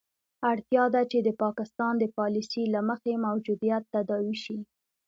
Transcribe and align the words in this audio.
اړتیا 0.51 0.83
ده 0.93 1.01
چې 1.11 1.17
د 1.27 1.29
پاکستان 1.43 1.93
د 1.99 2.03
پالیسي 2.17 2.63
له 2.73 2.79
مخې 2.89 3.13
موجودیت 3.27 3.83
تداوي 3.93 4.37
شي. 4.43 4.57